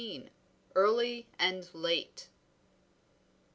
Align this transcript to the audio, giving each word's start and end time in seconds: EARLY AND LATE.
EARLY 0.75 1.27
AND 1.37 1.69
LATE. 1.75 2.27